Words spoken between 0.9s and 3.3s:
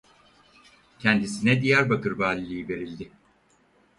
Kendisine Diyarbakır valiliği verildi.